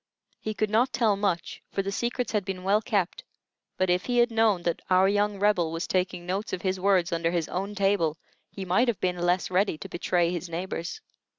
[0.39, 3.23] He could not tell much, for the secrets had been well kept;
[3.77, 7.11] but if he had known that our young Rebel was taking notes of his words
[7.11, 8.17] under his own table,
[8.49, 11.01] he might have been less ready to betray his neighbors.